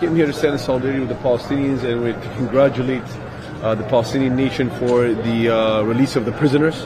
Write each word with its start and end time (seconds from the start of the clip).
came 0.00 0.14
here 0.14 0.26
to 0.26 0.32
stand 0.32 0.52
in 0.52 0.60
solidarity 0.60 1.00
with 1.00 1.08
the 1.08 1.14
Palestinians 1.16 1.82
and 1.82 2.04
we 2.04 2.12
to 2.12 2.34
congratulate 2.36 3.02
uh, 3.64 3.74
the 3.74 3.82
Palestinian 3.88 4.36
nation 4.36 4.70
for 4.78 5.12
the 5.12 5.48
uh, 5.52 5.82
release 5.82 6.14
of 6.14 6.24
the 6.24 6.30
prisoners. 6.30 6.84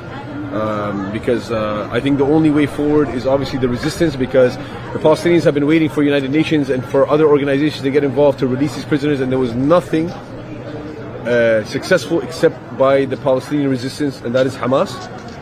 Um, 0.54 1.12
because 1.12 1.51
uh, 1.51 1.90
I 1.93 2.01
think 2.01 2.17
the 2.17 2.25
only 2.25 2.48
way 2.48 2.64
forward 2.64 3.11
is 3.11 3.27
obviously 3.27 3.59
the 3.59 3.69
resistance 3.69 4.17
because 4.17 4.56
the 4.56 4.98
Palestinians 4.98 5.45
have 5.45 5.53
been 5.53 5.67
waiting 5.67 5.90
for 5.90 6.03
United 6.03 6.30
Nations 6.30 6.71
and 6.71 6.83
for 6.87 7.06
other 7.06 7.27
organizations 7.27 7.83
to 7.83 7.90
get 7.90 8.03
involved 8.03 8.38
to 8.38 8.46
release 8.46 8.77
these 8.77 8.87
prisoners 8.87 9.21
and 9.21 9.31
there 9.31 9.38
was 9.38 9.54
nothing 9.54 10.08
uh, 10.08 11.65
successful 11.65 12.22
except 12.22 12.56
by 12.79 13.04
the 13.04 13.19
Palestinian 13.19 13.69
resistance 13.69 14.22
and 14.22 14.35
that 14.35 14.47
is 14.47 14.56
Hamas. 14.56 14.88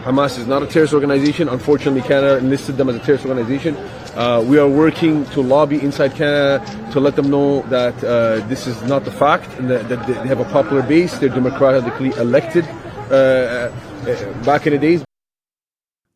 Hamas 0.02 0.41
is 0.41 0.48
not 0.48 0.64
a 0.64 0.66
terrorist 0.66 0.93
organization. 0.93 1.48
Unfortunately, 1.48 2.02
Canada 2.02 2.39
enlisted 2.39 2.77
them 2.79 2.89
as 2.89 2.96
a 2.96 2.98
terrorist 2.98 3.27
organization. 3.27 3.77
Uh, 4.14 4.45
we 4.45 4.58
are 4.58 4.68
working 4.68 5.24
to 5.27 5.40
lobby 5.40 5.80
inside 5.80 6.14
Canada 6.14 6.64
to 6.92 6.98
let 6.98 7.14
them 7.14 7.30
know 7.30 7.62
that 7.62 7.95
uh, 8.02 8.45
this 8.48 8.66
is 8.66 8.82
not 8.82 9.04
the 9.04 9.10
fact 9.10 9.48
and 9.59 9.70
that, 9.70 9.88
that, 9.88 10.05
they 10.06 10.28
have 10.28 10.41
a 10.41 10.45
popular 10.46 10.82
base. 10.82 11.16
They're 11.18 11.28
democratically 11.28 12.10
elected 12.18 12.66
uh, 13.10 13.15
uh 13.15 14.42
back 14.45 14.66
in 14.66 14.73
the 14.73 14.78
days. 14.78 15.04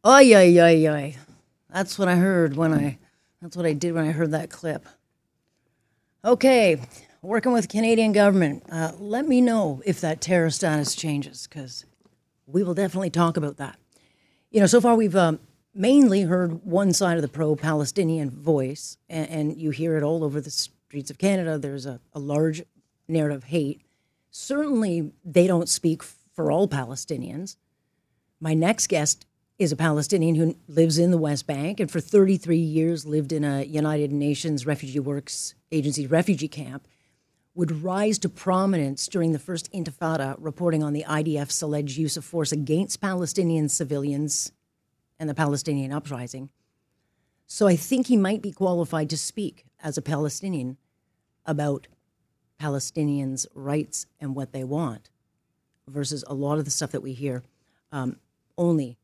Ay, 0.02 0.34
ay, 0.34 0.60
ay, 0.60 0.88
ay. 0.88 1.16
That's 1.70 1.96
what 1.98 2.08
I 2.08 2.16
heard 2.16 2.56
when 2.56 2.74
I, 2.74 2.98
that's 3.40 3.56
what 3.56 3.64
I 3.64 3.72
did 3.72 3.94
when 3.94 4.04
I 4.04 4.10
heard 4.10 4.32
that 4.32 4.50
clip. 4.50 4.86
Okay, 6.24 6.80
working 7.22 7.52
with 7.52 7.68
Canadian 7.68 8.12
government. 8.12 8.64
Uh, 8.70 8.92
let 8.98 9.28
me 9.28 9.40
know 9.40 9.82
if 9.86 10.00
that 10.00 10.20
terror 10.20 10.50
status 10.50 10.94
changes 10.96 11.46
because 11.46 11.84
we 12.46 12.62
will 12.62 12.74
definitely 12.74 13.10
talk 13.10 13.36
about 13.36 13.56
that. 13.58 13.78
You 14.50 14.60
know, 14.60 14.66
so 14.66 14.80
far 14.80 14.96
we've 14.96 15.16
um, 15.16 15.38
mainly 15.74 16.22
heard 16.22 16.64
one 16.64 16.92
side 16.92 17.16
of 17.16 17.22
the 17.22 17.28
pro 17.28 17.56
Palestinian 17.56 18.30
voice, 18.30 18.96
and, 19.08 19.28
and, 19.28 19.56
you 19.56 19.70
hear 19.70 19.96
it 19.96 20.02
all 20.02 20.22
over 20.22 20.40
the 20.40 20.50
streets 20.50 21.10
of 21.10 21.18
Canada. 21.18 21.58
There's 21.58 21.86
a, 21.86 22.00
a 22.12 22.18
large 22.18 22.62
narrative 23.08 23.44
hate. 23.44 23.82
Certainly, 24.30 25.12
they 25.24 25.46
don't 25.46 25.68
speak 25.68 26.02
for 26.02 26.50
all 26.50 26.68
Palestinians. 26.68 27.56
My 28.40 28.54
next 28.54 28.88
guest 28.88 29.26
is 29.58 29.72
a 29.72 29.76
Palestinian 29.76 30.34
who 30.34 30.56
lives 30.66 30.98
in 30.98 31.10
the 31.10 31.18
West 31.18 31.46
Bank 31.46 31.78
and 31.78 31.90
for 31.90 32.00
33 32.00 32.56
years 32.56 33.06
lived 33.06 33.32
in 33.32 33.44
a 33.44 33.62
United 33.62 34.12
Nations 34.12 34.66
Refugee 34.66 34.98
Works 34.98 35.54
Agency 35.70 36.06
refugee 36.06 36.48
camp 36.48 36.88
would 37.54 37.84
rise 37.84 38.18
to 38.18 38.28
prominence 38.28 39.06
during 39.06 39.30
the 39.30 39.38
first 39.38 39.72
Intifada, 39.72 40.34
reporting 40.40 40.82
on 40.82 40.92
the 40.92 41.04
IDF's 41.04 41.62
alleged 41.62 41.96
use 41.96 42.16
of 42.16 42.24
force 42.24 42.50
against 42.50 43.00
Palestinian 43.00 43.68
civilians 43.68 44.50
and 45.24 45.30
the 45.30 45.34
Palestinian 45.34 45.90
uprising. 45.90 46.50
So 47.46 47.66
I 47.66 47.76
think 47.76 48.08
he 48.08 48.16
might 48.18 48.42
be 48.42 48.52
qualified 48.52 49.08
to 49.08 49.16
speak 49.16 49.64
as 49.82 49.96
a 49.96 50.02
Palestinian 50.02 50.76
about 51.46 51.88
Palestinians' 52.60 53.46
rights 53.54 54.04
and 54.20 54.34
what 54.34 54.52
they 54.52 54.64
want, 54.64 55.08
versus 55.88 56.24
a 56.26 56.34
lot 56.34 56.58
of 56.58 56.66
the 56.66 56.70
stuff 56.70 56.90
that 56.90 57.02
we 57.02 57.14
hear 57.14 57.42
um, 57.90 58.16
only 58.58 58.98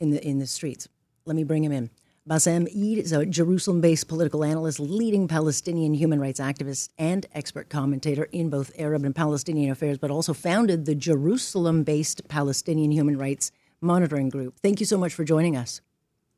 in 0.00 0.10
the 0.10 0.26
in 0.26 0.38
the 0.38 0.46
streets. 0.46 0.88
Let 1.26 1.36
me 1.36 1.44
bring 1.44 1.64
him 1.64 1.72
in. 1.72 1.90
Bassem 2.26 2.66
Eid 2.68 2.98
is 3.04 3.12
a 3.12 3.26
Jerusalem 3.26 3.82
based 3.82 4.08
political 4.08 4.44
analyst, 4.44 4.80
leading 4.80 5.28
Palestinian 5.28 5.92
human 5.92 6.18
rights 6.18 6.40
activist, 6.40 6.88
and 6.96 7.26
expert 7.34 7.68
commentator 7.68 8.24
in 8.32 8.48
both 8.48 8.72
Arab 8.78 9.04
and 9.04 9.14
Palestinian 9.14 9.70
affairs, 9.70 9.98
but 9.98 10.10
also 10.10 10.32
founded 10.32 10.86
the 10.86 10.94
Jerusalem 10.94 11.84
based 11.84 12.26
Palestinian 12.28 12.90
Human 12.90 13.18
Rights 13.18 13.52
Monitoring 13.80 14.28
Group. 14.28 14.58
Thank 14.62 14.80
you 14.80 14.86
so 14.86 14.98
much 14.98 15.14
for 15.14 15.24
joining 15.24 15.56
us. 15.56 15.80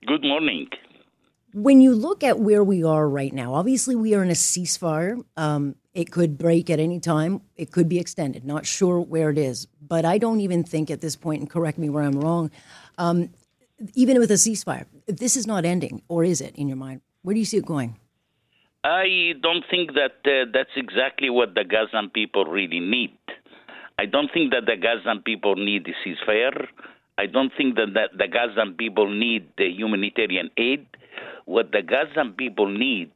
Good 0.06 0.22
morning. 0.22 0.68
When 1.52 1.80
you 1.80 1.94
look 1.94 2.22
at 2.22 2.38
where 2.38 2.62
we 2.62 2.84
are 2.84 3.08
right 3.08 3.32
now, 3.32 3.54
obviously 3.54 3.96
we 3.96 4.14
are 4.14 4.22
in 4.22 4.30
a 4.30 4.34
ceasefire. 4.34 5.24
Um, 5.36 5.74
it 5.92 6.12
could 6.12 6.38
break 6.38 6.70
at 6.70 6.78
any 6.78 7.00
time, 7.00 7.40
it 7.56 7.72
could 7.72 7.88
be 7.88 7.98
extended. 7.98 8.44
Not 8.44 8.64
sure 8.64 9.00
where 9.00 9.30
it 9.30 9.38
is, 9.38 9.66
but 9.80 10.04
I 10.04 10.18
don't 10.18 10.40
even 10.40 10.62
think 10.62 10.90
at 10.90 11.00
this 11.00 11.16
point, 11.16 11.40
and 11.40 11.50
correct 11.50 11.78
me 11.78 11.88
where 11.88 12.04
I'm 12.04 12.20
wrong, 12.20 12.52
um, 12.98 13.30
even 13.94 14.20
with 14.20 14.30
a 14.30 14.34
ceasefire, 14.34 14.86
this 15.06 15.36
is 15.36 15.46
not 15.46 15.64
ending, 15.64 16.02
or 16.08 16.22
is 16.22 16.40
it 16.40 16.54
in 16.54 16.68
your 16.68 16.76
mind? 16.76 17.00
Where 17.22 17.34
do 17.34 17.40
you 17.40 17.46
see 17.46 17.56
it 17.56 17.66
going? 17.66 17.96
I 18.84 19.32
don't 19.42 19.64
think 19.70 19.92
that 19.94 20.22
uh, 20.24 20.50
that's 20.52 20.70
exactly 20.76 21.28
what 21.28 21.54
the 21.54 21.64
Gazan 21.64 22.10
people 22.10 22.44
really 22.44 22.80
need. 22.80 23.18
I 23.98 24.06
don't 24.06 24.30
think 24.32 24.52
that 24.52 24.64
the 24.66 24.76
Gazan 24.76 25.22
people 25.22 25.56
need 25.56 25.86
a 25.86 26.08
ceasefire. 26.08 26.68
I 27.20 27.26
don't 27.26 27.52
think 27.54 27.76
that, 27.76 27.92
the 28.16 28.28
Gazan 28.28 28.76
people 28.78 29.06
need 29.06 29.46
the 29.58 29.66
humanitarian 29.68 30.48
aid. 30.56 30.86
What 31.44 31.70
the 31.70 31.82
Gazan 31.82 32.32
people 32.32 32.66
need 32.66 33.10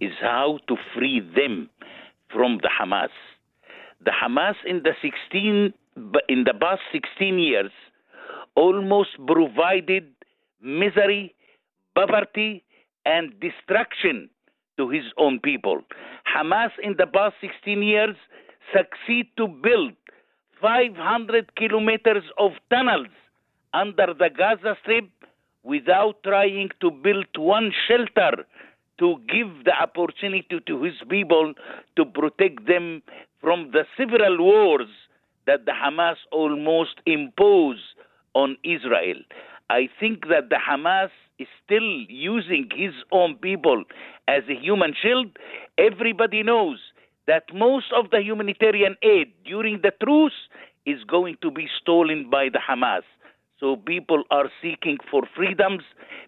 is 0.00 0.10
how 0.20 0.58
to 0.66 0.74
free 0.92 1.20
them 1.20 1.70
from 2.32 2.58
the 2.62 2.68
Hamas. 2.68 3.14
The 4.04 4.10
Hamas 4.10 4.56
in 4.66 4.82
the 4.82 4.90
16 5.00 5.72
in 6.28 6.44
the 6.44 6.54
past 6.60 6.80
16 6.90 7.38
years 7.38 7.70
almost 8.56 9.10
provided 9.24 10.10
misery, 10.60 11.32
poverty, 11.94 12.64
and 13.04 13.32
destruction 13.38 14.28
to 14.78 14.88
his 14.88 15.04
own 15.16 15.38
people. 15.38 15.80
Hamas 16.26 16.70
in 16.82 16.96
the 16.98 17.06
past 17.06 17.36
16 17.40 17.80
years 17.84 18.16
succeed 18.74 19.28
to 19.36 19.46
build 19.46 19.92
500 20.60 21.54
kilometers 21.54 22.24
of 22.36 22.50
tunnels 22.68 23.14
under 23.74 24.14
the 24.14 24.30
Gaza 24.30 24.76
Strip 24.82 25.10
without 25.64 26.22
trying 26.22 26.70
to 26.80 26.90
build 26.90 27.26
one 27.36 27.72
shelter 27.88 28.46
to 28.98 29.16
give 29.28 29.64
the 29.64 29.72
opportunity 29.78 30.60
to 30.66 30.82
his 30.82 30.94
people 31.10 31.52
to 31.96 32.04
protect 32.04 32.66
them 32.66 33.02
from 33.40 33.72
the 33.72 33.84
several 33.96 34.38
wars 34.38 34.88
that 35.46 35.66
the 35.66 35.72
Hamas 35.72 36.16
almost 36.30 37.00
impose 37.04 37.78
on 38.34 38.56
Israel. 38.62 39.16
I 39.68 39.88
think 39.98 40.28
that 40.28 40.48
the 40.50 40.56
Hamas 40.56 41.10
is 41.38 41.48
still 41.64 42.04
using 42.08 42.68
his 42.74 42.92
own 43.10 43.36
people 43.36 43.84
as 44.28 44.42
a 44.48 44.54
human 44.54 44.94
shield. 45.02 45.36
Everybody 45.78 46.42
knows 46.42 46.78
that 47.26 47.44
most 47.52 47.86
of 47.96 48.10
the 48.10 48.22
humanitarian 48.22 48.96
aid 49.02 49.32
during 49.44 49.80
the 49.82 49.92
truce 50.02 50.48
is 50.86 51.02
going 51.04 51.36
to 51.42 51.50
be 51.50 51.66
stolen 51.80 52.30
by 52.30 52.48
the 52.52 52.60
Hamas. 52.60 53.02
So 53.60 53.76
people 53.76 54.24
are 54.30 54.50
seeking 54.60 54.98
for 55.10 55.22
freedoms, 55.34 55.82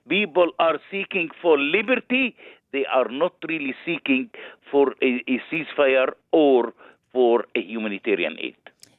people 0.08 0.52
are 0.58 0.78
seeking 0.90 1.30
for 1.42 1.58
liberty. 1.58 2.36
They 2.72 2.84
are 2.86 3.08
not 3.08 3.34
really 3.48 3.74
seeking 3.84 4.30
for 4.70 4.94
a, 5.02 5.22
a 5.28 5.40
ceasefire 5.50 6.12
or 6.32 6.72
for 7.12 7.44
a 7.54 7.60
humanitarian 7.60 8.36
aid 8.40 8.56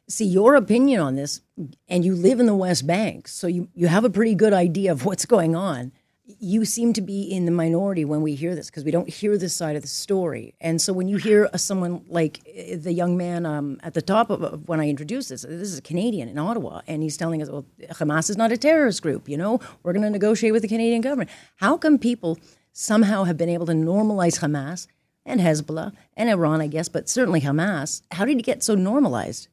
see 0.08 0.26
your 0.26 0.56
opinion 0.56 1.02
on 1.02 1.16
this, 1.16 1.42
and 1.90 2.06
you 2.06 2.16
live 2.16 2.40
in 2.40 2.46
the 2.46 2.56
West 2.56 2.88
Bank, 2.88 3.28
so 3.28 3.48
you, 3.48 3.68
you 3.76 3.88
have 3.88 4.06
a 4.06 4.10
pretty 4.10 4.36
good 4.36 4.54
idea 4.54 4.92
of 4.92 5.06
what's 5.06 5.26
going 5.26 5.56
on. 5.56 5.92
You 6.28 6.66
seem 6.66 6.92
to 6.92 7.02
be 7.02 7.24
in 7.24 7.46
the 7.46 7.52
minority 7.52 8.04
when 8.04 8.22
we 8.22 8.36
hear 8.36 8.54
this 8.54 8.70
because 8.70 8.84
we 8.84 8.92
don't 8.92 9.08
hear 9.08 9.38
this 9.38 9.56
side 9.56 9.78
of 9.78 9.82
the 9.82 9.88
story. 9.88 10.56
And 10.60 10.82
so 10.82 10.92
when 10.92 11.08
you 11.08 11.16
hear 11.16 11.50
a, 11.54 11.58
someone 11.58 12.04
like 12.10 12.42
eh, 12.54 12.76
the 12.76 12.92
young 12.92 13.16
man 13.16 13.46
um, 13.46 13.80
at 13.82 13.94
the 13.94 14.02
top 14.02 14.30
of, 14.30 14.44
of, 14.44 14.68
when 14.68 14.82
I 14.82 14.90
introduced 14.90 15.30
this, 15.30 15.44
this 15.44 15.72
is 15.72 15.78
a 15.78 15.82
Canadian 15.82 16.28
in 16.28 16.38
Ottawa, 16.38 16.82
and 16.86 17.02
he's 17.02 17.16
telling 17.16 17.42
us, 17.42 17.50
well, 17.50 17.66
Hamas 17.92 18.30
is 18.30 18.36
not 18.36 18.52
a 18.52 18.58
terrorist 18.58 19.02
group. 19.02 19.30
You 19.30 19.38
know, 19.38 19.62
we're 19.84 19.94
going 19.94 20.04
to 20.04 20.10
negotiate 20.10 20.52
with 20.52 20.64
the 20.64 20.68
Canadian 20.68 21.00
government. 21.00 21.30
How 21.56 21.78
come 21.78 21.98
people 21.98 22.38
somehow 22.74 23.24
have 23.24 23.38
been 23.38 23.50
able 23.50 23.66
to 23.68 23.74
normalize 23.74 24.40
Hamas 24.40 24.88
and 25.26 25.40
Hezbollah 25.40 25.94
and 26.18 26.30
Iran, 26.30 26.60
I 26.60 26.68
guess, 26.68 26.90
but 26.90 27.08
certainly 27.08 27.40
Hamas? 27.40 28.02
How 28.12 28.26
did 28.26 28.38
it 28.38 28.44
get 28.44 28.64
so 28.64 28.76
normalized? 28.76 29.48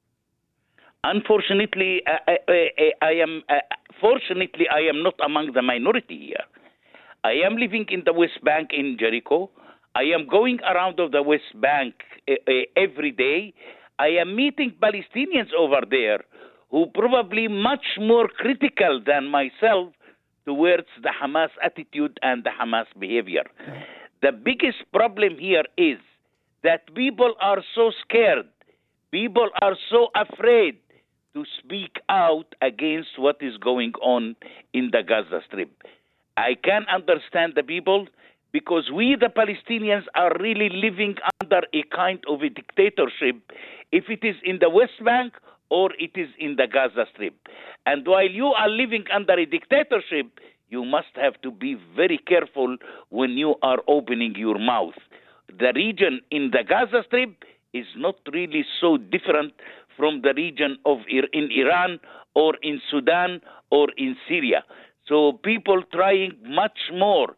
Unfortunately, 1.05 2.03
I, 2.07 2.39
I, 2.49 2.93
I 3.01 3.13
am. 3.13 3.43
Uh, 3.49 3.57
fortunately, 4.01 4.67
I 4.69 4.81
am 4.81 5.03
not 5.03 5.15
among 5.25 5.53
the 5.53 5.63
minority 5.63 6.19
here. 6.29 6.45
I 7.25 7.33
am 7.47 7.57
living 7.57 7.87
in 7.89 8.03
the 8.05 8.13
West 8.13 8.45
Bank 8.45 8.69
in 8.75 8.99
Jericho. 9.01 9.51
I 9.95 10.03
am 10.03 10.27
going 10.31 10.59
around 10.61 11.01
of 11.01 11.11
the 11.11 11.23
West 11.23 11.59
Bank 11.59 11.95
uh, 12.29 12.35
uh, 12.47 12.53
every 12.77 13.13
day. 13.13 13.55
I 13.99 14.09
am 14.09 14.37
meeting 14.37 14.75
Palestinians 14.79 15.49
over 15.59 15.81
there 15.89 16.21
who 16.71 16.85
probably 16.93 17.49
much 17.49 17.87
more 17.99 18.29
critical 18.29 19.01
than 19.07 19.29
myself 19.29 19.95
towards 20.45 20.89
the 21.03 21.09
Hamas 21.09 21.49
attitude 21.63 22.21
and 22.21 22.45
the 22.45 22.51
Hamas 22.51 22.87
behavior. 22.99 23.45
The 24.21 24.33
biggest 24.33 24.85
problem 24.93 25.39
here 25.39 25.65
is 25.79 25.99
that 26.63 26.95
people 26.95 27.35
are 27.41 27.63
so 27.75 27.91
scared. 28.03 28.49
People 29.11 29.49
are 29.63 29.77
so 29.91 30.09
afraid 30.15 30.77
to 31.33 31.45
speak 31.59 32.01
out 32.11 32.55
against 32.61 33.19
what 33.19 33.37
is 33.41 33.57
going 33.57 33.93
on 34.03 34.37
in 34.75 34.91
the 34.93 35.03
Gaza 35.03 35.41
Strip. 35.47 35.71
I 36.37 36.55
can 36.63 36.85
understand 36.93 37.55
the 37.57 37.63
people 37.63 38.07
because 38.53 38.91
we, 38.93 39.17
the 39.19 39.27
Palestinians, 39.29 40.05
are 40.15 40.33
really 40.41 40.69
living 40.69 41.17
under 41.43 41.63
a 41.73 41.83
kind 41.95 42.21
of 42.29 42.43
a 42.43 42.49
dictatorship, 42.49 43.37
if 43.93 44.05
it 44.09 44.25
is 44.25 44.37
in 44.45 44.59
the 44.61 44.71
West 44.71 45.03
Bank 45.05 45.35
or 45.71 45.91
it 45.99 46.13
is 46.15 46.29
in 46.39 46.57
the 46.57 46.67
Gaza 46.73 47.07
Strip. 47.13 47.35
And 47.87 48.07
while 48.07 48.29
you 48.29 48.47
are 48.47 48.69
living 48.69 49.05
under 49.13 49.33
a 49.35 49.47
dictatorship, 49.47 50.39
you 50.69 50.85
must 50.85 51.15
have 51.17 51.41
to 51.43 51.51
be 51.51 51.77
very 51.97 52.19
careful 52.19 52.77
when 53.11 53.31
you 53.33 53.55
are 53.63 53.79
opening 53.89 54.35
your 54.37 54.59
mouth. 54.59 54.95
the 55.59 55.73
region 55.75 56.21
in 56.31 56.51
the 56.51 56.63
Gaza 56.69 57.03
Strip 57.07 57.45
is 57.73 57.87
not 57.97 58.17
really 58.33 58.65
so 58.81 58.97
different 58.97 59.53
from 59.97 60.23
the 60.23 60.33
region 60.35 60.79
of 60.85 60.99
in 61.09 61.49
Iran 61.53 62.01
or 62.35 62.55
in 62.63 62.81
Sudan 62.91 63.41
or 63.71 63.89
in 63.97 64.17
Syria. 64.29 64.65
So 65.07 65.33
people 65.33 65.83
trying 65.93 66.33
much 66.45 66.79
more 66.93 67.37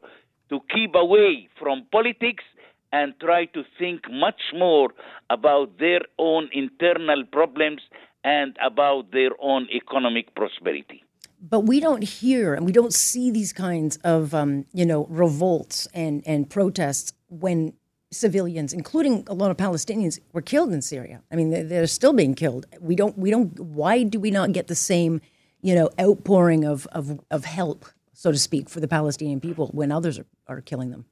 to 0.50 0.60
keep 0.72 0.94
away 0.94 1.48
from 1.58 1.86
politics 1.90 2.44
and 2.92 3.14
try 3.20 3.46
to 3.46 3.64
think 3.78 4.02
much 4.10 4.40
more 4.54 4.90
about 5.28 5.78
their 5.78 6.02
own 6.18 6.48
internal 6.52 7.24
problems 7.24 7.80
and 8.22 8.56
about 8.64 9.10
their 9.12 9.30
own 9.40 9.66
economic 9.74 10.34
prosperity. 10.34 11.02
But 11.40 11.60
we 11.60 11.80
don't 11.80 12.02
hear 12.02 12.54
and 12.54 12.64
we 12.64 12.72
don't 12.72 12.94
see 12.94 13.30
these 13.30 13.52
kinds 13.52 13.98
of, 14.04 14.34
um, 14.34 14.66
you 14.72 14.86
know, 14.86 15.06
revolts 15.10 15.86
and, 15.92 16.22
and 16.26 16.48
protests 16.48 17.12
when 17.28 17.74
civilians, 18.10 18.72
including 18.72 19.24
a 19.26 19.34
lot 19.34 19.50
of 19.50 19.56
Palestinians, 19.56 20.18
were 20.32 20.40
killed 20.40 20.72
in 20.72 20.80
Syria. 20.80 21.22
I 21.30 21.36
mean, 21.36 21.50
they're, 21.50 21.64
they're 21.64 21.86
still 21.86 22.12
being 22.12 22.34
killed. 22.34 22.66
We 22.80 22.96
don't, 22.96 23.18
we 23.18 23.30
don't. 23.30 23.58
Why 23.60 24.04
do 24.04 24.18
we 24.18 24.30
not 24.30 24.52
get 24.52 24.68
the 24.68 24.74
same, 24.74 25.20
you 25.60 25.74
know, 25.74 25.90
outpouring 26.00 26.64
of 26.64 26.86
of, 26.92 27.20
of 27.30 27.44
help, 27.44 27.84
so 28.12 28.30
to 28.32 28.38
speak, 28.38 28.68
for 28.68 28.80
the 28.80 28.88
Palestinian 28.88 29.40
people 29.40 29.68
when 29.72 29.92
others 29.92 30.18
are, 30.18 30.26
are 30.48 30.60
killing 30.60 30.90
them? 30.90 31.06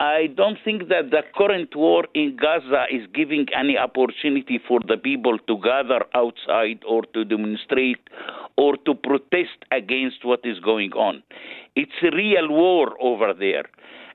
I 0.00 0.26
don't 0.36 0.58
think 0.64 0.88
that 0.88 1.10
the 1.12 1.22
current 1.36 1.74
war 1.76 2.04
in 2.14 2.36
Gaza 2.36 2.86
is 2.90 3.06
giving 3.14 3.46
any 3.56 3.78
opportunity 3.78 4.58
for 4.66 4.80
the 4.86 4.96
people 4.96 5.38
to 5.38 5.58
gather 5.62 6.04
outside 6.14 6.82
or 6.86 7.02
to 7.14 7.24
demonstrate 7.24 8.00
or 8.56 8.76
to 8.86 8.94
protest 8.94 9.58
against 9.70 10.24
what 10.24 10.40
is 10.44 10.58
going 10.58 10.92
on. 10.94 11.22
It's 11.76 12.02
a 12.02 12.14
real 12.14 12.48
war 12.48 12.96
over 13.00 13.32
there. 13.34 13.66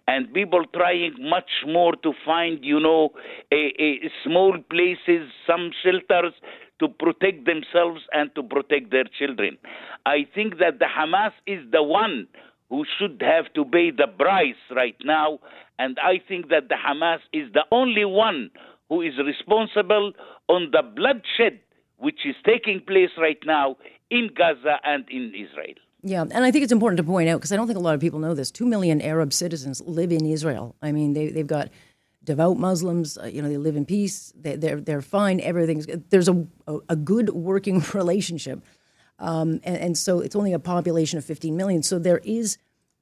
And 0.05 0.33
people 0.33 0.65
trying 0.73 1.15
much 1.19 1.51
more 1.65 1.95
to 2.03 2.13
find, 2.25 2.59
you 2.63 2.79
know, 2.79 3.11
a, 3.51 3.73
a 3.79 4.11
small 4.23 4.57
places, 4.69 5.29
some 5.47 5.71
shelters 5.81 6.33
to 6.79 6.87
protect 6.87 7.45
themselves 7.45 8.01
and 8.11 8.33
to 8.35 8.43
protect 8.43 8.91
their 8.91 9.05
children. 9.17 9.57
I 10.05 10.27
think 10.33 10.59
that 10.59 10.79
the 10.79 10.85
Hamas 10.85 11.31
is 11.45 11.59
the 11.71 11.83
one 11.83 12.27
who 12.69 12.85
should 12.97 13.21
have 13.21 13.51
to 13.53 13.65
pay 13.65 13.91
the 13.91 14.07
price 14.07 14.61
right 14.75 14.95
now. 15.03 15.39
And 15.77 15.97
I 15.99 16.21
think 16.27 16.49
that 16.49 16.69
the 16.69 16.75
Hamas 16.75 17.19
is 17.33 17.51
the 17.53 17.65
only 17.71 18.05
one 18.05 18.51
who 18.89 19.01
is 19.01 19.13
responsible 19.17 20.13
on 20.47 20.71
the 20.71 20.81
bloodshed 20.83 21.59
which 21.99 22.25
is 22.25 22.35
taking 22.45 22.81
place 22.81 23.11
right 23.17 23.39
now 23.45 23.77
in 24.09 24.29
Gaza 24.35 24.79
and 24.83 25.05
in 25.09 25.33
Israel. 25.35 25.75
Yeah, 26.01 26.21
and 26.21 26.45
I 26.45 26.51
think 26.51 26.63
it's 26.63 26.71
important 26.71 26.97
to 26.97 27.03
point 27.03 27.27
out 27.27 27.39
because 27.39 27.51
I 27.51 27.57
don't 27.57 27.67
think 27.67 27.77
a 27.77 27.81
lot 27.81 27.93
of 27.93 27.99
people 27.99 28.19
know 28.19 28.33
this. 28.33 28.51
Two 28.51 28.65
million 28.65 29.01
Arab 29.01 29.33
citizens 29.33 29.81
live 29.85 30.13
in 30.13 30.25
Israel. 30.25 30.75
I 30.81 30.93
mean, 30.93 31.13
they 31.13 31.27
they've 31.29 31.45
got 31.45 31.69
devout 32.29 32.57
Muslims. 32.57 33.17
Uh, 33.17 33.25
you 33.25 33.41
know, 33.41 33.49
they 33.49 33.57
live 33.57 33.75
in 33.75 33.85
peace. 33.85 34.31
They, 34.39 34.53
are 34.53 34.57
they're, 34.57 34.81
they're 34.81 35.01
fine. 35.01 35.39
Everything's 35.41 35.87
there's 36.09 36.29
a 36.29 36.47
a, 36.87 36.95
good 36.95 37.29
working 37.29 37.83
relationship, 37.93 38.63
um, 39.17 39.59
and, 39.63 39.77
and 39.77 39.97
so 39.97 40.19
it's 40.19 40.35
only 40.35 40.53
a 40.53 40.59
population 40.59 41.17
of 41.17 41.25
15 41.25 41.57
million. 41.57 41.81
So 41.81 41.97
there 41.97 42.19
is 42.19 42.57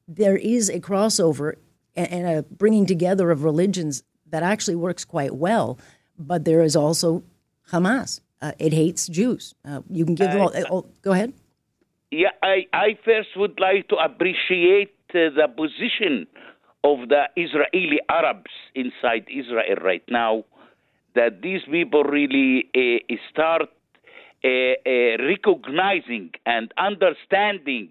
there 0.07 0.37
is 0.37 0.69
a 0.69 0.79
crossover 0.79 1.55
and, 1.95 2.11
and 2.11 2.37
a 2.37 2.43
bringing 2.43 2.85
together 2.85 3.29
of 3.29 3.43
religions 3.43 4.03
that 4.29 4.43
actually 4.43 4.75
works 4.75 5.03
quite 5.05 5.35
well. 5.35 5.77
But 6.17 6.45
there 6.45 6.61
is 6.61 6.75
also 6.75 7.23
Hamas. 7.71 8.21
Uh, 8.41 8.53
it 8.59 8.71
hates 8.73 9.07
Jews. 9.07 9.53
Uh, 9.65 9.81
you 9.89 10.05
can 10.05 10.15
give 10.15 10.31
them 10.31 10.41
all. 10.41 10.51
Oh, 10.71 10.85
go 11.01 11.11
ahead. 11.11 11.33
Yeah, 12.11 12.29
I, 12.41 12.65
I 12.71 12.97
first 13.03 13.29
would 13.35 13.59
like 13.59 13.89
to 13.89 13.97
appreciate 13.97 14.95
uh, 15.09 15.35
the 15.35 15.47
position 15.55 16.27
of 16.83 17.09
the 17.09 17.23
Israeli 17.35 17.99
Arabs 18.09 18.51
inside 18.75 19.25
Israel 19.29 19.75
right 19.83 20.03
now. 20.09 20.45
That 21.15 21.41
these 21.41 21.61
people 21.69 22.03
really 22.03 22.69
uh, 22.75 23.15
start 23.31 23.69
uh, 24.43 24.47
uh, 24.47 25.17
recognizing 25.25 26.31
and 26.45 26.71
understanding 26.77 27.89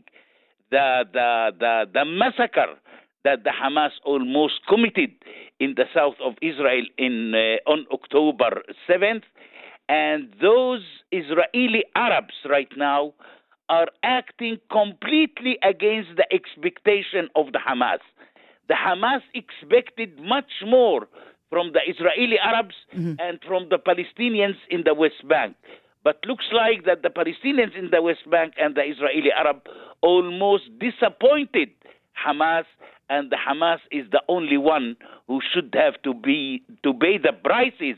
the, 0.70 1.04
the, 1.12 1.50
the, 1.58 1.84
the 1.92 2.04
massacre 2.04 2.76
that 3.24 3.42
the 3.42 3.50
Hamas 3.50 3.90
almost 4.04 4.54
committed 4.68 5.10
in 5.58 5.74
the 5.76 5.84
south 5.92 6.14
of 6.24 6.34
Israel 6.40 6.84
in, 6.98 7.34
on 7.66 7.86
October 7.92 8.62
7th. 8.88 9.22
And 9.88 10.32
those 10.40 10.82
Israeli 11.10 11.84
Arabs 11.96 12.34
right 12.48 12.70
now 12.76 13.14
are 13.68 13.88
acting 14.04 14.58
completely 14.70 15.58
against 15.62 16.10
the 16.16 16.26
expectation 16.32 17.28
of 17.34 17.46
the 17.52 17.58
Hamas. 17.58 17.98
The 18.68 18.74
Hamas 18.74 19.22
expected 19.34 20.18
much 20.20 20.50
more 20.66 21.06
from 21.50 21.72
the 21.72 21.80
Israeli 21.86 22.38
Arabs 22.38 22.74
mm-hmm. 22.94 23.14
and 23.18 23.38
from 23.46 23.68
the 23.70 23.78
Palestinians 23.78 24.56
in 24.70 24.82
the 24.84 24.94
West 24.94 25.26
Bank. 25.28 25.56
But 26.02 26.18
looks 26.26 26.46
like 26.52 26.84
that 26.84 27.02
the 27.02 27.10
Palestinians 27.10 27.76
in 27.76 27.90
the 27.90 28.02
West 28.02 28.28
Bank 28.30 28.54
and 28.58 28.74
the 28.74 28.82
Israeli 28.82 29.30
Arab 29.36 29.62
almost 30.02 30.64
disappointed 30.78 31.70
Hamas, 32.16 32.64
and 33.08 33.30
the 33.30 33.36
Hamas 33.36 33.78
is 33.90 34.06
the 34.10 34.22
only 34.28 34.56
one 34.56 34.96
who 35.28 35.40
should 35.52 35.74
have 35.74 36.00
to 36.02 36.14
be 36.14 36.62
to 36.82 36.94
pay 36.94 37.18
the 37.18 37.32
prices 37.32 37.96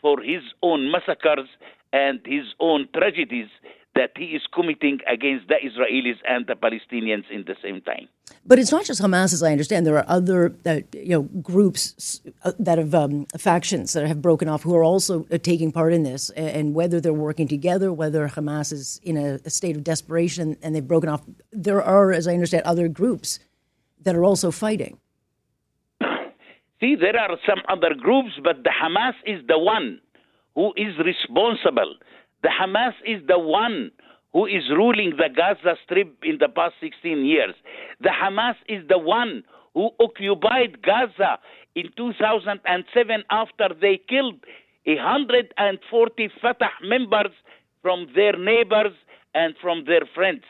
for 0.00 0.20
his 0.20 0.42
own 0.62 0.90
massacres 0.90 1.48
and 1.92 2.20
his 2.24 2.44
own 2.60 2.88
tragedies 2.94 3.48
that 3.96 4.10
he 4.16 4.26
is 4.26 4.42
committing 4.54 5.00
against 5.10 5.48
the 5.48 5.56
Israelis 5.68 6.18
and 6.28 6.46
the 6.46 6.54
Palestinians 6.54 7.24
in 7.30 7.44
the 7.46 7.56
same 7.62 7.80
time. 7.80 8.08
But 8.44 8.58
it's 8.58 8.70
not 8.70 8.84
just 8.84 9.00
Hamas, 9.00 9.32
as 9.32 9.42
I 9.42 9.50
understand. 9.50 9.86
There 9.86 9.96
are 9.96 10.04
other, 10.08 10.54
uh, 10.64 10.80
you 10.92 11.14
know, 11.16 11.22
groups 11.22 12.20
uh, 12.44 12.52
that 12.58 12.78
have 12.78 12.94
um, 12.94 13.26
factions 13.38 13.92
that 13.94 14.06
have 14.06 14.20
broken 14.22 14.48
off 14.48 14.62
who 14.62 14.74
are 14.74 14.84
also 14.84 15.26
uh, 15.32 15.38
taking 15.38 15.72
part 15.72 15.92
in 15.92 16.02
this. 16.02 16.30
And 16.30 16.74
whether 16.74 17.00
they're 17.00 17.12
working 17.28 17.48
together, 17.48 17.92
whether 17.92 18.28
Hamas 18.28 18.72
is 18.72 19.00
in 19.02 19.16
a, 19.16 19.40
a 19.44 19.50
state 19.50 19.76
of 19.76 19.82
desperation 19.82 20.56
and 20.62 20.74
they've 20.74 20.86
broken 20.86 21.08
off, 21.08 21.22
there 21.50 21.82
are, 21.82 22.12
as 22.12 22.28
I 22.28 22.34
understand, 22.34 22.62
other 22.64 22.88
groups 22.88 23.40
that 24.02 24.14
are 24.14 24.24
also 24.24 24.50
fighting. 24.50 24.98
See, 26.80 26.94
there 26.94 27.16
are 27.16 27.36
some 27.48 27.62
other 27.68 27.94
groups, 27.94 28.32
but 28.44 28.62
the 28.62 28.70
Hamas 28.70 29.14
is 29.24 29.40
the 29.48 29.58
one 29.58 30.00
who 30.54 30.72
is 30.76 30.92
responsible 30.98 31.94
the 32.46 32.52
Hamas 32.54 32.94
is 33.04 33.26
the 33.26 33.40
one 33.40 33.90
who 34.32 34.46
is 34.46 34.62
ruling 34.70 35.14
the 35.16 35.28
Gaza 35.34 35.74
Strip 35.84 36.14
in 36.22 36.38
the 36.38 36.48
past 36.48 36.74
16 36.80 37.24
years. 37.24 37.54
The 38.00 38.10
Hamas 38.10 38.54
is 38.68 38.86
the 38.88 38.98
one 38.98 39.42
who 39.74 39.90
occupied 39.98 40.80
Gaza 40.80 41.40
in 41.74 41.86
2007 41.96 43.24
after 43.30 43.68
they 43.80 43.98
killed 44.08 44.38
140 44.84 46.30
Fatah 46.40 46.70
members 46.84 47.32
from 47.82 48.06
their 48.14 48.38
neighbors 48.38 48.94
and 49.34 49.56
from 49.60 49.84
their 49.86 50.06
friends. 50.14 50.44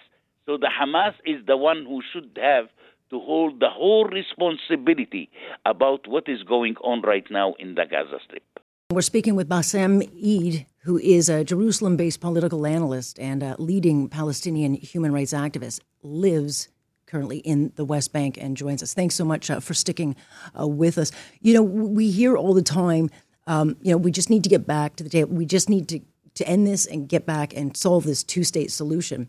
So 0.44 0.58
the 0.58 0.68
Hamas 0.68 1.14
is 1.24 1.46
the 1.46 1.56
one 1.56 1.86
who 1.86 2.02
should 2.12 2.38
have 2.42 2.66
to 3.08 3.20
hold 3.20 3.60
the 3.60 3.70
whole 3.70 4.04
responsibility 4.04 5.30
about 5.64 6.06
what 6.06 6.28
is 6.28 6.42
going 6.42 6.76
on 6.84 7.00
right 7.00 7.26
now 7.30 7.54
in 7.58 7.74
the 7.74 7.86
Gaza 7.90 8.18
Strip. 8.26 8.42
We're 8.90 9.00
speaking 9.00 9.34
with 9.34 9.48
Bassem 9.48 10.02
Eid, 10.02 10.66
who 10.86 10.98
is 10.98 11.28
a 11.28 11.42
Jerusalem 11.42 11.96
based 11.96 12.20
political 12.20 12.64
analyst 12.64 13.18
and 13.18 13.42
a 13.42 13.60
leading 13.60 14.08
Palestinian 14.08 14.74
human 14.74 15.10
rights 15.10 15.32
activist, 15.32 15.80
lives 16.04 16.68
currently 17.06 17.38
in 17.38 17.72
the 17.74 17.84
West 17.84 18.12
Bank 18.12 18.38
and 18.40 18.56
joins 18.56 18.84
us. 18.84 18.94
Thanks 18.94 19.16
so 19.16 19.24
much 19.24 19.50
uh, 19.50 19.58
for 19.58 19.74
sticking 19.74 20.14
uh, 20.58 20.64
with 20.64 20.96
us. 20.96 21.10
You 21.40 21.54
know, 21.54 21.62
we 21.64 22.12
hear 22.12 22.36
all 22.36 22.54
the 22.54 22.62
time, 22.62 23.10
um, 23.48 23.76
you 23.82 23.90
know, 23.90 23.96
we 23.96 24.12
just 24.12 24.30
need 24.30 24.44
to 24.44 24.48
get 24.48 24.64
back 24.64 24.94
to 24.96 25.02
the 25.02 25.10
table. 25.10 25.34
We 25.34 25.44
just 25.44 25.68
need 25.68 25.88
to, 25.88 26.00
to 26.34 26.48
end 26.48 26.68
this 26.68 26.86
and 26.86 27.08
get 27.08 27.26
back 27.26 27.52
and 27.56 27.76
solve 27.76 28.04
this 28.04 28.22
two 28.22 28.44
state 28.44 28.70
solution. 28.70 29.28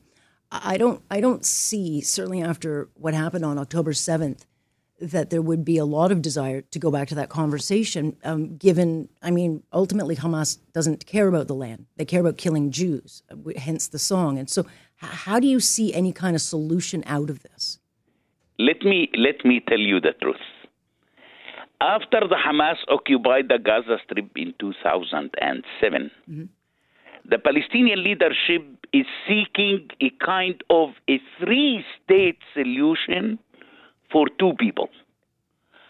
I 0.51 0.77
don't, 0.77 1.01
I 1.09 1.19
don't 1.21 1.43
see, 1.43 2.01
certainly 2.01 2.43
after 2.43 2.87
what 2.93 3.15
happened 3.15 3.43
on 3.43 3.57
October 3.57 3.93
7th, 3.93 4.45
that 4.99 5.29
there 5.29 5.41
would 5.41 5.63
be 5.63 5.77
a 5.77 5.85
lot 5.85 6.11
of 6.11 6.21
desire 6.21 6.61
to 6.61 6.79
go 6.79 6.89
back 6.89 7.07
to 7.09 7.15
that 7.15 7.29
conversation, 7.29 8.17
um, 8.23 8.57
given, 8.57 9.09
I 9.21 9.31
mean, 9.31 9.63
ultimately 9.71 10.15
Hamas 10.15 10.57
doesn't 10.73 11.05
care 11.05 11.27
about 11.27 11.47
the 11.47 11.55
land. 11.55 11.85
They 11.97 12.05
care 12.05 12.21
about 12.21 12.37
killing 12.37 12.71
Jews, 12.71 13.21
uh, 13.31 13.35
hence 13.57 13.87
the 13.87 13.99
song. 13.99 14.37
And 14.37 14.49
so, 14.49 14.65
how 14.99 15.39
do 15.39 15.47
you 15.47 15.59
see 15.59 15.93
any 15.93 16.11
kind 16.11 16.35
of 16.35 16.41
solution 16.41 17.03
out 17.05 17.29
of 17.29 17.43
this? 17.43 17.79
Let 18.57 18.81
me, 18.81 19.09
let 19.15 19.45
me 19.45 19.63
tell 19.67 19.79
you 19.79 19.99
the 19.99 20.13
truth. 20.19 20.37
After 21.79 22.21
the 22.21 22.35
Hamas 22.35 22.77
occupied 22.87 23.49
the 23.49 23.59
Gaza 23.59 23.97
Strip 24.03 24.31
in 24.35 24.55
2007, 24.59 26.11
mm-hmm. 26.27 26.43
the 27.29 27.37
Palestinian 27.37 28.03
leadership 28.03 28.65
is 28.91 29.05
seeking 29.27 29.87
a 30.01 30.09
kind 30.25 30.63
of 30.71 30.89
a 31.07 31.19
three 31.39 31.85
state 32.03 32.39
solution 32.55 33.37
for 34.11 34.27
two 34.39 34.53
people. 34.59 34.89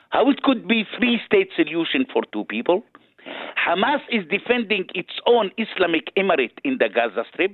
How 0.10 0.30
it 0.30 0.42
could 0.44 0.68
be 0.68 0.86
three 0.98 1.20
state 1.26 1.50
solution 1.56 2.06
for 2.12 2.24
two 2.32 2.46
people? 2.46 2.84
Hamas 3.58 4.02
is 4.10 4.24
defending 4.30 4.86
its 4.96 5.14
own 5.26 5.52
Islamic 5.58 6.14
emirate 6.16 6.58
in 6.64 6.78
the 6.80 6.90
Gaza 6.90 7.26
Strip. 7.34 7.52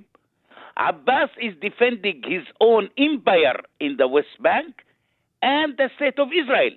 Abbas 0.77 1.29
is 1.41 1.53
defending 1.62 2.22
his 2.25 2.43
own 2.60 2.89
empire 2.98 3.60
in 3.79 3.98
the 3.98 4.08
West 4.08 4.41
Bank 4.41 4.84
and 5.41 5.75
the 5.77 5.89
state 5.96 6.20
of 6.20 6.29
Israel. 6.29 6.72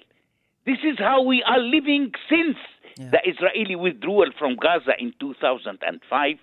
This 0.66 0.78
is 0.82 0.98
how 0.98 1.22
we 1.22 1.42
are 1.44 1.60
living 1.60 2.12
since 2.28 2.56
yeah. 2.98 3.10
the 3.10 3.20
Israeli 3.24 3.76
withdrawal 3.76 4.30
from 4.38 4.56
Gaza 4.56 4.92
in 4.98 5.12
2005, 5.20 6.36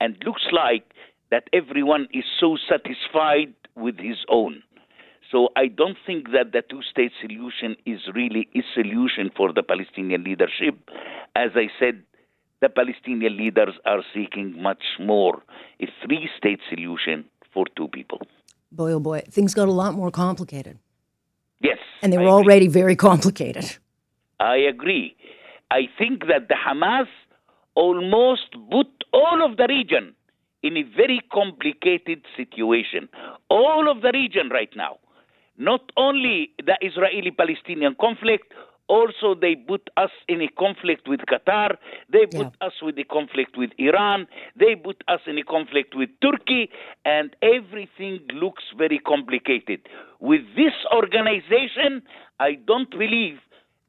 and 0.00 0.16
looks 0.24 0.42
like 0.52 0.84
that 1.30 1.48
everyone 1.52 2.06
is 2.12 2.24
so 2.38 2.56
satisfied 2.68 3.54
with 3.74 3.98
his 3.98 4.18
own. 4.28 4.62
So 5.30 5.48
I 5.56 5.66
don't 5.66 5.96
think 6.06 6.30
that 6.32 6.52
the 6.52 6.62
two-state 6.68 7.12
solution 7.20 7.76
is 7.86 8.00
really 8.14 8.48
a 8.54 8.62
solution 8.74 9.30
for 9.36 9.52
the 9.52 9.62
Palestinian 9.62 10.22
leadership. 10.24 10.76
As 11.34 11.50
I 11.54 11.68
said, 11.78 12.02
the 12.60 12.68
Palestinian 12.68 13.36
leaders 13.36 13.74
are 13.84 14.02
seeking 14.14 14.60
much 14.62 14.84
more 15.00 15.42
a 15.80 15.86
three-state 16.04 16.60
solution 16.70 17.24
for 17.52 17.64
two 17.76 17.88
people. 17.88 18.20
Boy, 18.70 18.92
oh 18.92 19.00
boy, 19.00 19.22
things 19.30 19.54
got 19.54 19.68
a 19.68 19.72
lot 19.72 19.94
more 19.94 20.10
complicated. 20.10 20.78
Yes. 21.60 21.78
And 22.02 22.12
they 22.12 22.18
were 22.18 22.28
already 22.28 22.68
very 22.68 22.96
complicated. 22.96 23.78
I 24.40 24.56
agree. 24.56 25.16
I 25.70 25.82
think 25.98 26.26
that 26.26 26.48
the 26.48 26.54
Hamas 26.54 27.08
almost 27.74 28.50
put 28.70 28.86
all 29.12 29.44
of 29.44 29.56
the 29.56 29.66
region 29.68 30.14
in 30.62 30.76
a 30.76 30.82
very 30.82 31.20
complicated 31.32 32.22
situation. 32.36 33.08
All 33.48 33.90
of 33.90 34.02
the 34.02 34.10
region 34.12 34.48
right 34.50 34.70
now. 34.76 34.98
Not 35.56 35.92
only 35.96 36.50
the 36.58 36.76
Israeli 36.80 37.30
Palestinian 37.30 37.94
conflict, 38.00 38.52
also 38.88 39.34
they 39.34 39.54
put 39.56 39.88
us 39.96 40.10
in 40.28 40.42
a 40.42 40.48
conflict 40.58 41.08
with 41.08 41.20
Qatar, 41.20 41.76
they 42.12 42.26
put 42.26 42.52
yeah. 42.60 42.66
us 42.66 42.74
with 42.82 42.98
a 42.98 43.04
conflict 43.04 43.56
with 43.56 43.70
Iran, 43.78 44.26
they 44.56 44.74
put 44.74 45.02
us 45.08 45.20
in 45.26 45.38
a 45.38 45.44
conflict 45.44 45.94
with 45.94 46.10
Turkey, 46.20 46.70
and 47.04 47.34
everything 47.42 48.20
looks 48.34 48.64
very 48.76 48.98
complicated. 48.98 49.80
With 50.20 50.42
this 50.56 50.74
organization, 50.92 52.02
I 52.40 52.54
don't 52.66 52.90
believe 52.90 53.38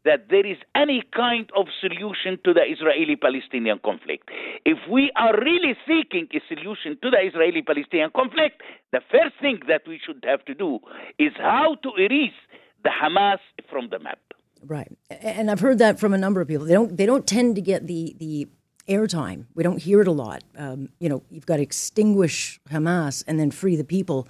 that 0.06 0.30
there 0.30 0.46
is 0.46 0.58
any 0.76 1.04
kind 1.14 1.50
of 1.58 1.66
solution 1.82 2.40
to 2.46 2.54
the 2.54 2.62
Israeli 2.62 3.16
Palestinian 3.16 3.80
conflict. 3.84 4.30
If 4.66 4.78
we 4.90 5.12
are 5.18 5.34
really 5.38 5.76
seeking 5.86 6.28
a 6.34 6.42
solution 6.48 6.98
to 7.02 7.10
the 7.10 7.18
Israeli 7.28 7.62
Palestinian 7.62 8.12
conflict, 8.16 8.62
the 8.92 9.02
first 9.12 9.36
thing 9.42 9.60
that 9.68 9.82
we 9.88 10.00
should 10.06 10.24
have 10.26 10.46
to 10.46 10.54
do 10.54 10.80
is 11.20 11.34
how 11.38 11.76
to 11.84 11.90
erase 11.98 12.40
the 12.84 12.92
Hamas 12.92 13.40
from 13.70 13.90
the 13.90 14.00
map. 14.00 14.20
Right. 14.64 14.92
And 15.10 15.52
I've 15.52 15.60
heard 15.60 15.80
that 15.80 16.00
from 16.00 16.14
a 16.14 16.18
number 16.18 16.40
of 16.40 16.48
people. 16.48 16.66
They 16.66 16.74
don't 16.74 16.96
they 16.96 17.06
don't 17.06 17.28
tend 17.28 17.56
to 17.56 17.62
get 17.62 17.88
the 17.88 18.16
the 18.20 18.48
airtime. 18.88 19.46
We 19.56 19.64
don't 19.64 19.82
hear 19.82 20.02
it 20.02 20.08
a 20.08 20.12
lot. 20.12 20.44
Um, 20.58 20.90
you 21.00 21.10
know, 21.10 21.24
you've 21.30 21.46
got 21.46 21.58
to 21.58 21.64
extinguish 21.64 22.60
Hamas 22.70 23.24
and 23.28 23.40
then 23.40 23.52
free 23.52 23.76
the 23.76 23.84
people. 23.84 24.28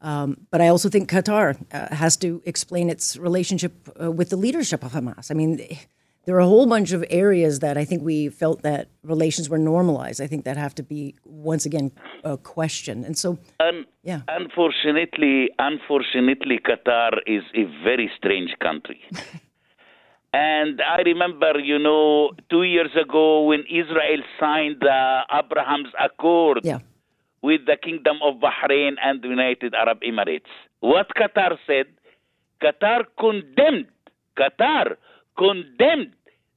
Um, 0.00 0.46
but 0.50 0.60
I 0.60 0.68
also 0.68 0.88
think 0.88 1.10
Qatar 1.10 1.56
uh, 1.72 1.94
has 1.94 2.16
to 2.18 2.40
explain 2.44 2.88
its 2.88 3.16
relationship 3.16 3.72
uh, 4.00 4.10
with 4.10 4.30
the 4.30 4.36
leadership 4.36 4.84
of 4.84 4.92
Hamas. 4.92 5.30
I 5.30 5.34
mean, 5.34 5.58
there 6.24 6.36
are 6.36 6.40
a 6.40 6.46
whole 6.46 6.66
bunch 6.66 6.92
of 6.92 7.04
areas 7.10 7.60
that 7.60 7.76
I 7.76 7.84
think 7.84 8.02
we 8.02 8.28
felt 8.28 8.62
that 8.62 8.88
relations 9.02 9.48
were 9.48 9.58
normalized. 9.58 10.20
I 10.20 10.26
think 10.26 10.44
that 10.44 10.56
have 10.56 10.74
to 10.76 10.82
be 10.82 11.16
once 11.24 11.66
again 11.66 11.90
uh, 12.24 12.36
questioned. 12.36 13.04
And 13.06 13.18
so, 13.18 13.38
um, 13.60 13.86
yeah. 14.02 14.20
Unfortunately, 14.28 15.50
unfortunately, 15.58 16.58
Qatar 16.58 17.18
is 17.26 17.42
a 17.54 17.64
very 17.82 18.10
strange 18.16 18.50
country. 18.60 19.00
and 20.32 20.80
I 20.80 21.00
remember, 21.02 21.58
you 21.58 21.78
know, 21.78 22.32
two 22.50 22.62
years 22.62 22.90
ago 22.94 23.44
when 23.44 23.64
Israel 23.68 24.22
signed 24.38 24.76
the 24.80 25.20
Abraham's 25.32 25.92
Accord. 25.98 26.60
Yeah 26.62 26.80
with 27.42 27.66
the 27.66 27.76
Kingdom 27.76 28.18
of 28.22 28.36
Bahrain 28.36 28.94
and 29.02 29.22
the 29.22 29.28
United 29.28 29.74
Arab 29.74 30.00
Emirates. 30.02 30.50
What 30.80 31.08
Qatar 31.16 31.56
said, 31.66 31.86
Qatar 32.62 33.04
condemned, 33.18 33.86
Qatar 34.36 34.96
condemned 35.36 36.12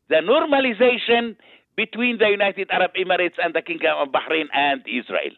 the 0.10 0.16
normalization 0.16 1.36
between 1.76 2.18
the 2.18 2.30
United 2.30 2.70
Arab 2.72 2.92
Emirates 2.96 3.38
and 3.44 3.54
the 3.54 3.62
Kingdom 3.62 3.96
of 3.98 4.10
Bahrain 4.10 4.46
and 4.54 4.82
Israel. 4.88 5.36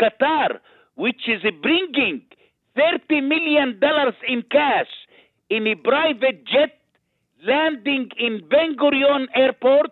Qatar, 0.00 0.58
which 0.94 1.28
is 1.28 1.42
bringing 1.62 2.22
$30 2.76 3.26
million 3.26 3.80
in 4.28 4.42
cash 4.50 4.86
in 5.50 5.66
a 5.66 5.74
private 5.74 6.44
jet 6.44 6.78
landing 7.46 8.10
in 8.18 8.42
Ben 8.48 8.76
Gurion 8.76 9.26
Airport, 9.34 9.90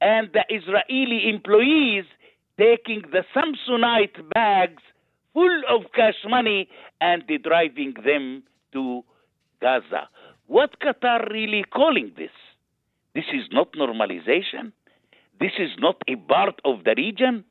and 0.00 0.28
the 0.32 0.44
Israeli 0.48 1.28
employees 1.28 2.04
taking 2.58 3.02
the 3.12 3.24
Samsonite 3.34 4.28
bags 4.32 4.82
full 5.32 5.62
of 5.68 5.82
cash 5.94 6.14
money 6.28 6.68
and 7.00 7.24
driving 7.42 7.94
them 8.04 8.42
to 8.72 9.04
Gaza. 9.60 10.08
What 10.46 10.78
Qatar 10.80 11.30
really 11.30 11.64
calling 11.64 12.12
this? 12.16 12.30
This 13.14 13.24
is 13.32 13.44
not 13.50 13.72
normalization. 13.72 14.72
This 15.40 15.52
is 15.58 15.70
not 15.78 15.96
a 16.08 16.16
part 16.16 16.60
of 16.64 16.84
the 16.84 16.94
region. 16.96 17.44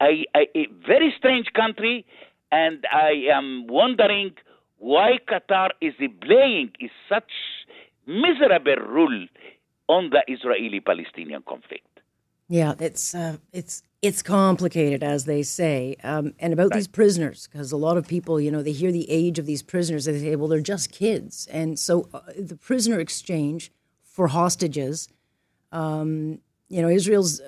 A, 0.00 0.26
a, 0.36 0.58
a 0.58 0.66
very 0.86 1.12
strange 1.16 1.46
country, 1.54 2.04
and 2.52 2.84
I 2.92 3.12
am 3.32 3.66
wondering 3.66 4.32
why 4.78 5.18
Qatar 5.28 5.70
is 5.80 5.94
playing 6.20 6.72
such 7.08 7.30
miserable 8.06 8.76
role 8.76 9.26
on 9.88 10.10
the 10.10 10.22
Israeli-Palestinian 10.28 11.42
conflict. 11.48 11.95
Yeah, 12.48 12.74
it's 12.78 13.14
uh, 13.14 13.38
it's 13.52 13.82
it's 14.02 14.22
complicated, 14.22 15.02
as 15.02 15.24
they 15.24 15.42
say. 15.42 15.96
Um, 16.04 16.34
and 16.38 16.52
about 16.52 16.70
right. 16.70 16.74
these 16.74 16.88
prisoners, 16.88 17.48
because 17.50 17.72
a 17.72 17.76
lot 17.76 17.96
of 17.96 18.06
people, 18.06 18.40
you 18.40 18.50
know, 18.50 18.62
they 18.62 18.72
hear 18.72 18.92
the 18.92 19.10
age 19.10 19.38
of 19.38 19.46
these 19.46 19.62
prisoners, 19.62 20.06
and 20.06 20.16
they 20.16 20.20
say, 20.20 20.36
well, 20.36 20.48
they're 20.48 20.60
just 20.60 20.92
kids. 20.92 21.48
And 21.50 21.78
so 21.78 22.08
uh, 22.14 22.20
the 22.38 22.56
prisoner 22.56 23.00
exchange 23.00 23.72
for 24.02 24.28
hostages, 24.28 25.08
um, 25.72 26.38
you 26.68 26.82
know, 26.82 26.88
Israel's 26.88 27.40
uh, 27.40 27.44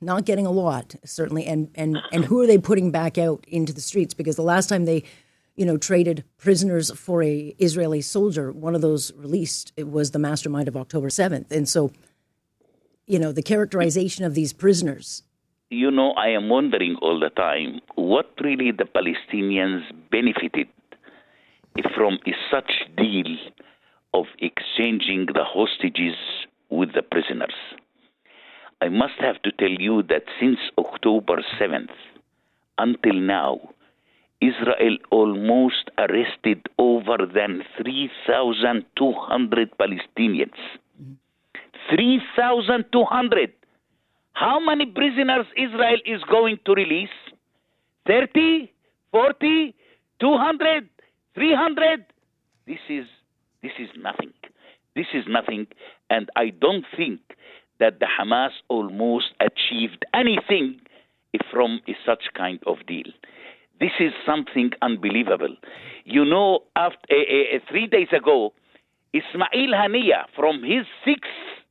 not 0.00 0.24
getting 0.24 0.46
a 0.46 0.50
lot, 0.50 0.94
certainly. 1.04 1.46
And, 1.46 1.70
and, 1.74 1.98
and 2.12 2.24
who 2.24 2.40
are 2.40 2.46
they 2.46 2.58
putting 2.58 2.90
back 2.90 3.18
out 3.18 3.44
into 3.48 3.72
the 3.72 3.80
streets? 3.80 4.14
Because 4.14 4.36
the 4.36 4.42
last 4.42 4.68
time 4.68 4.84
they, 4.84 5.04
you 5.56 5.64
know, 5.64 5.76
traded 5.76 6.24
prisoners 6.36 6.90
for 6.90 7.22
a 7.22 7.54
Israeli 7.58 8.02
soldier, 8.02 8.52
one 8.52 8.74
of 8.74 8.80
those 8.80 9.12
released, 9.14 9.72
it 9.76 9.88
was 9.88 10.10
the 10.10 10.18
mastermind 10.18 10.68
of 10.68 10.76
October 10.76 11.08
7th. 11.08 11.50
And 11.50 11.68
so, 11.68 11.90
you 13.06 13.18
know, 13.18 13.32
the 13.32 13.42
characterization 13.42 14.24
of 14.24 14.34
these 14.34 14.52
prisoners 14.52 15.22
you 15.74 15.90
know, 15.90 16.12
I 16.12 16.28
am 16.28 16.48
wondering 16.48 16.96
all 17.02 17.18
the 17.18 17.30
time 17.30 17.80
what 17.96 18.30
really 18.40 18.70
the 18.70 18.84
Palestinians 18.84 19.82
benefited 20.10 20.68
from 21.96 22.18
such 22.50 22.70
deal 22.96 23.36
of 24.12 24.26
exchanging 24.38 25.26
the 25.26 25.44
hostages 25.44 26.14
with 26.70 26.92
the 26.94 27.02
prisoners. 27.02 27.54
I 28.80 28.88
must 28.88 29.14
have 29.18 29.42
to 29.42 29.52
tell 29.52 29.70
you 29.70 30.02
that 30.04 30.24
since 30.40 30.58
October 30.78 31.42
7th 31.60 31.90
until 32.78 33.14
now, 33.14 33.60
Israel 34.40 34.98
almost 35.10 35.90
arrested 35.98 36.68
over 36.78 37.16
than 37.26 37.64
3,200 37.82 39.70
Palestinians. 39.78 40.60
3,200 41.90 43.52
how 44.34 44.58
many 44.58 44.84
prisoners 44.86 45.46
Israel 45.56 45.98
is 46.04 46.20
going 46.28 46.58
to 46.66 46.74
release? 46.74 47.08
30, 48.06 48.70
40, 49.12 49.74
200, 50.20 50.88
300? 51.34 52.04
This 52.66 52.78
is 52.88 53.06
this 53.62 53.72
is 53.78 53.88
nothing. 53.96 54.32
This 54.94 55.06
is 55.14 55.24
nothing 55.28 55.66
and 56.10 56.28
I 56.36 56.50
don't 56.50 56.84
think 56.96 57.20
that 57.80 58.00
the 58.00 58.06
Hamas 58.06 58.50
almost 58.68 59.26
achieved 59.40 60.04
anything 60.12 60.80
from 61.50 61.80
such 62.04 62.24
kind 62.36 62.58
of 62.66 62.84
deal. 62.86 63.06
This 63.80 63.92
is 63.98 64.12
something 64.26 64.70
unbelievable. 64.82 65.56
You 66.04 66.24
know, 66.24 66.60
after 66.76 66.98
uh, 67.10 67.56
uh, 67.56 67.58
three 67.68 67.86
days 67.86 68.08
ago, 68.16 68.52
Ismail 69.12 69.72
Haniya 69.72 70.26
from 70.36 70.62
his 70.62 70.86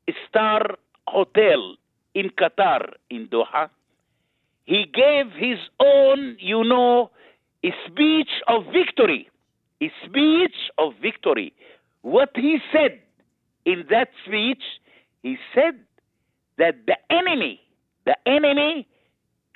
six-star 0.05 0.77
hotel 1.07 1.75
in 2.13 2.29
Qatar, 2.29 2.93
in 3.09 3.27
Doha, 3.27 3.69
he 4.65 4.85
gave 4.93 5.31
his 5.35 5.57
own, 5.79 6.37
you 6.39 6.63
know, 6.63 7.11
a 7.63 7.69
speech 7.87 8.29
of 8.47 8.65
victory. 8.71 9.29
A 9.81 9.91
speech 10.05 10.55
of 10.77 10.93
victory. 11.01 11.53
What 12.01 12.29
he 12.35 12.59
said 12.71 12.99
in 13.65 13.85
that 13.89 14.09
speech, 14.25 14.61
he 15.21 15.37
said 15.53 15.79
that 16.57 16.75
the 16.85 16.97
enemy, 17.09 17.59
the 18.05 18.15
enemy, 18.25 18.87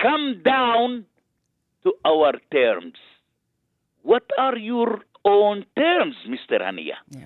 come 0.01 0.41
down 0.43 1.05
to 1.83 1.93
our 2.05 2.33
terms. 2.51 2.95
What 4.03 4.23
are 4.37 4.57
your 4.57 5.01
own 5.25 5.65
terms, 5.77 6.15
Mr. 6.27 6.61
Haniya? 6.61 6.95
Yeah. 7.09 7.25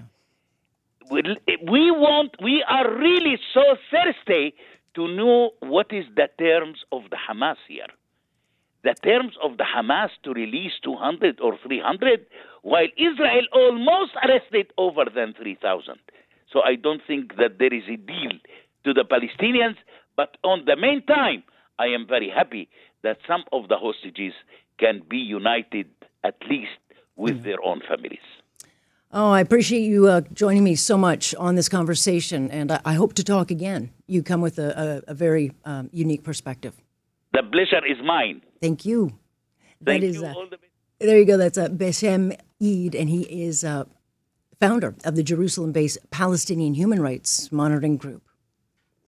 We 1.11 1.91
want, 1.91 2.35
we 2.41 2.63
are 2.69 2.89
really 2.97 3.37
so 3.53 3.75
thirsty 3.91 4.55
to 4.95 5.07
know 5.07 5.51
what 5.59 5.87
is 5.91 6.05
the 6.15 6.29
terms 6.39 6.79
of 6.91 7.03
the 7.09 7.17
Hamas 7.17 7.57
here. 7.67 7.87
The 8.83 8.95
terms 9.03 9.33
of 9.43 9.57
the 9.57 9.65
Hamas 9.65 10.09
to 10.23 10.31
release 10.31 10.71
200 10.83 11.39
or 11.41 11.57
300, 11.63 12.25
while 12.63 12.87
Israel 12.97 13.45
almost 13.53 14.13
arrested 14.25 14.71
over 14.77 15.03
than 15.13 15.33
3,000. 15.33 15.95
So 16.51 16.61
I 16.63 16.75
don't 16.75 17.01
think 17.05 17.35
that 17.37 17.59
there 17.59 17.73
is 17.73 17.83
a 17.87 17.97
deal 17.97 18.31
to 18.85 18.93
the 18.93 19.03
Palestinians. 19.03 19.75
But 20.15 20.37
on 20.43 20.63
the 20.65 20.75
meantime, 20.75 21.43
I 21.77 21.87
am 21.87 22.07
very 22.07 22.29
happy 22.29 22.69
that 23.03 23.17
some 23.27 23.43
of 23.51 23.67
the 23.67 23.77
hostages 23.77 24.33
can 24.79 25.01
be 25.09 25.17
united 25.17 25.87
at 26.23 26.35
least 26.49 26.79
with 27.15 27.39
mm. 27.39 27.43
their 27.43 27.63
own 27.63 27.81
families. 27.87 28.19
Oh, 29.13 29.29
I 29.29 29.41
appreciate 29.41 29.81
you 29.81 30.07
uh, 30.07 30.21
joining 30.33 30.63
me 30.63 30.75
so 30.75 30.97
much 30.97 31.35
on 31.35 31.55
this 31.55 31.67
conversation, 31.67 32.49
and 32.49 32.71
I, 32.71 32.79
I 32.85 32.93
hope 32.93 33.13
to 33.15 33.25
talk 33.25 33.51
again. 33.51 33.91
You 34.07 34.23
come 34.23 34.39
with 34.39 34.57
a, 34.57 35.03
a, 35.07 35.11
a 35.11 35.13
very 35.13 35.51
um, 35.65 35.89
unique 35.91 36.23
perspective. 36.23 36.73
The 37.33 37.43
pleasure 37.43 37.85
is 37.85 37.97
mine. 38.03 38.41
Thank 38.61 38.85
you. 38.85 39.17
Thank 39.83 40.01
that 40.01 40.07
is, 40.07 40.15
you. 40.15 40.25
uh, 40.25 40.33
all 40.33 40.47
the 40.49 40.57
there 41.05 41.17
you 41.17 41.25
go. 41.25 41.35
That's 41.35 41.57
uh, 41.57 41.67
Bassem 41.67 42.37
Eid, 42.61 42.95
and 42.95 43.09
he 43.09 43.23
is 43.43 43.65
uh, 43.65 43.83
founder 44.61 44.95
of 45.03 45.15
the 45.15 45.23
Jerusalem 45.23 45.73
based 45.73 45.97
Palestinian 46.11 46.75
Human 46.75 47.01
Rights 47.01 47.51
Monitoring 47.51 47.97
Group. 47.97 48.23